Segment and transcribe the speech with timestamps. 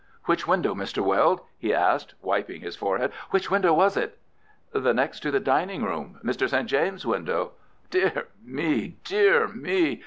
[0.23, 1.05] "Which window, Mr.
[1.05, 3.11] Weld?" he asked, wiping his forehead.
[3.29, 4.17] "Which window was it?"
[4.71, 6.49] "The next to the dining room—Mr.
[6.49, 6.67] St.
[6.67, 7.51] James's window."
[7.91, 8.97] "Dear me!
[9.03, 9.99] Dear me!